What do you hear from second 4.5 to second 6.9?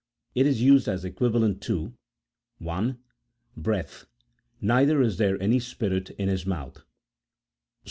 "Neither is there any spirit in his mouth," Ps.